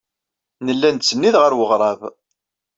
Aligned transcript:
Nella 0.65 0.89
nettsennid 0.95 1.35
ɣer 1.41 1.51
weɣrab. 1.59 2.01